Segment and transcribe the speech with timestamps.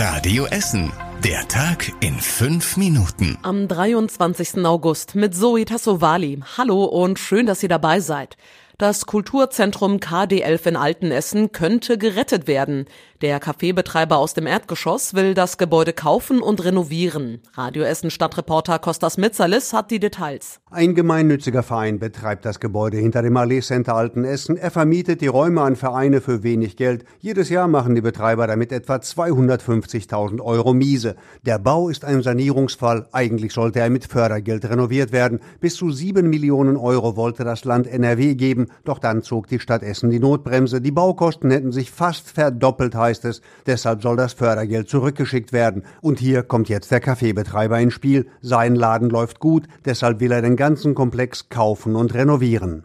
[0.00, 0.92] Radio Essen.
[1.24, 3.36] Der Tag in fünf Minuten.
[3.42, 4.64] Am 23.
[4.64, 6.40] August mit Zoe Tassovali.
[6.56, 8.36] Hallo und schön, dass ihr dabei seid.
[8.80, 12.84] Das Kulturzentrum KD11 in Altenessen könnte gerettet werden.
[13.22, 17.40] Der Kaffeebetreiber aus dem Erdgeschoss will das Gebäude kaufen und renovieren.
[17.54, 20.60] Radio Essen Stadtreporter Kostas Mitzalis hat die Details.
[20.70, 24.56] Ein gemeinnütziger Verein betreibt das Gebäude hinter dem Allee Center Altenessen.
[24.56, 27.04] Er vermietet die Räume an Vereine für wenig Geld.
[27.18, 31.16] Jedes Jahr machen die Betreiber damit etwa 250.000 Euro Miese.
[31.44, 33.08] Der Bau ist ein Sanierungsfall.
[33.10, 35.40] Eigentlich sollte er mit Fördergeld renoviert werden.
[35.58, 38.67] Bis zu sieben Millionen Euro wollte das Land NRW geben.
[38.84, 40.80] Doch dann zog die Stadt Essen die Notbremse.
[40.80, 43.40] Die Baukosten hätten sich fast verdoppelt, heißt es.
[43.66, 45.84] Deshalb soll das Fördergeld zurückgeschickt werden.
[46.00, 48.26] Und hier kommt jetzt der Kaffeebetreiber ins Spiel.
[48.40, 52.84] Sein Laden läuft gut, deshalb will er den ganzen Komplex kaufen und renovieren.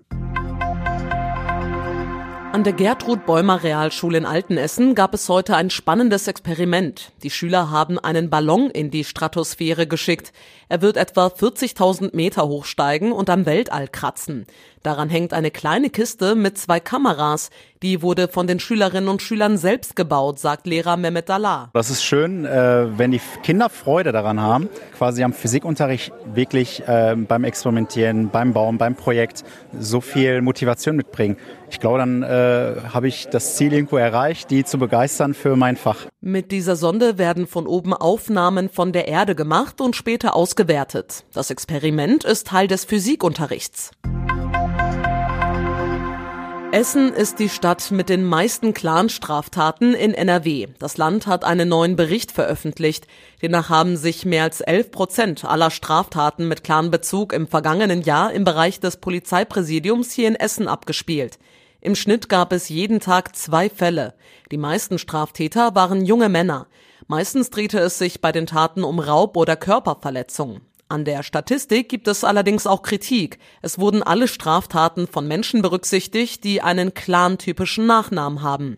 [2.53, 7.11] An der Gertrud Bäumer Realschule in Altenessen gab es heute ein spannendes Experiment.
[7.23, 10.31] Die Schüler haben einen Ballon in die Stratosphäre geschickt.
[10.69, 14.45] Er wird etwa 40.000 Meter hochsteigen und am Weltall kratzen.
[14.83, 17.49] Daran hängt eine kleine Kiste mit zwei Kameras.
[17.81, 21.69] Die wurde von den Schülerinnen und Schülern selbst gebaut, sagt Lehrer Mehmet Dalla.
[21.73, 24.67] Das ist schön, äh, wenn die Kinder Freude daran haben,
[24.97, 29.45] quasi am Physikunterricht wirklich äh, beim Experimentieren, beim Bauen, beim Projekt
[29.79, 31.37] so viel Motivation mitbringen.
[31.71, 35.77] Ich glaube, dann äh, habe ich das Ziel irgendwo erreicht, die zu begeistern für mein
[35.77, 36.07] Fach.
[36.19, 41.23] Mit dieser Sonde werden von oben Aufnahmen von der Erde gemacht und später ausgewertet.
[41.33, 43.91] Das Experiment ist Teil des Physikunterrichts.
[46.73, 50.69] Essen ist die Stadt mit den meisten Clanstraftaten in NRW.
[50.79, 53.05] Das Land hat einen neuen Bericht veröffentlicht.
[53.43, 58.43] Demnach haben sich mehr als 11 Prozent aller Straftaten mit Clanbezug im vergangenen Jahr im
[58.43, 61.37] Bereich des Polizeipräsidiums hier in Essen abgespielt.
[61.79, 64.15] Im Schnitt gab es jeden Tag zwei Fälle.
[64.51, 66.65] Die meisten Straftäter waren junge Männer.
[67.05, 70.61] Meistens drehte es sich bei den Taten um Raub oder Körperverletzung.
[70.93, 73.39] An der Statistik gibt es allerdings auch Kritik.
[73.63, 78.77] Es wurden alle Straftaten von Menschen berücksichtigt, die einen clan-typischen Nachnamen haben.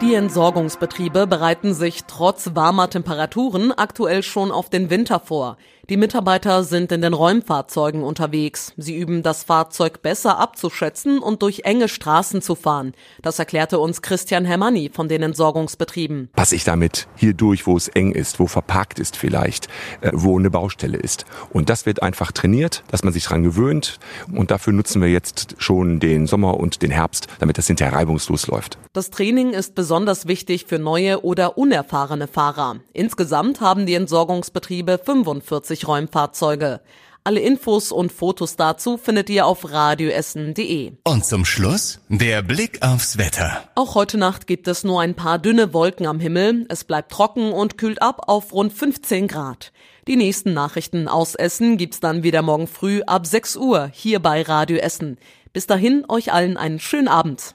[0.00, 5.58] Die Entsorgungsbetriebe bereiten sich trotz warmer Temperaturen aktuell schon auf den Winter vor.
[5.90, 8.74] Die Mitarbeiter sind in den Räumfahrzeugen unterwegs.
[8.76, 12.92] Sie üben das Fahrzeug besser abzuschätzen und durch enge Straßen zu fahren.
[13.22, 16.28] Das erklärte uns Christian Hermanni von den Entsorgungsbetrieben.
[16.36, 19.68] Passe ich damit hier durch, wo es eng ist, wo verparkt ist vielleicht,
[20.02, 21.24] äh, wo eine Baustelle ist.
[21.54, 23.98] Und das wird einfach trainiert, dass man sich dran gewöhnt.
[24.30, 28.46] Und dafür nutzen wir jetzt schon den Sommer und den Herbst, damit das hinterher reibungslos
[28.46, 28.76] läuft.
[28.92, 32.76] Das Training ist besonders wichtig für neue oder unerfahrene Fahrer.
[32.92, 36.80] Insgesamt haben die Entsorgungsbetriebe 45 Räumfahrzeuge.
[37.28, 40.92] Alle Infos und Fotos dazu findet ihr auf radioessen.de.
[41.04, 43.64] Und zum Schluss der Blick aufs Wetter.
[43.74, 46.64] Auch heute Nacht gibt es nur ein paar dünne Wolken am Himmel.
[46.70, 49.72] Es bleibt trocken und kühlt ab auf rund 15 Grad.
[50.06, 54.40] Die nächsten Nachrichten aus Essen gibt's dann wieder morgen früh ab 6 Uhr hier bei
[54.40, 55.18] Radio Essen.
[55.52, 57.54] Bis dahin euch allen einen schönen Abend.